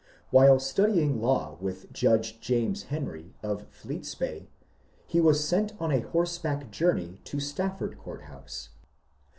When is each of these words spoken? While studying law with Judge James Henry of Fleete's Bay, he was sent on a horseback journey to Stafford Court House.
While 0.31 0.57
studying 0.57 1.21
law 1.21 1.57
with 1.61 1.93
Judge 1.93 2.39
James 2.39 2.85
Henry 2.85 3.35
of 3.43 3.69
Fleete's 3.71 4.15
Bay, 4.15 4.49
he 5.05 5.21
was 5.21 5.47
sent 5.47 5.73
on 5.79 5.91
a 5.91 5.99
horseback 5.99 6.71
journey 6.71 7.19
to 7.25 7.39
Stafford 7.39 7.99
Court 7.99 8.23
House. 8.23 8.69